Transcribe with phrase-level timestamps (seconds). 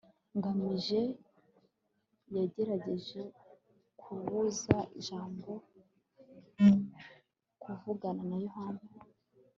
[0.37, 1.01] ngamije
[2.35, 3.21] yagerageje
[3.99, 5.53] kubuza jabo
[7.63, 8.83] kuvugana na yohana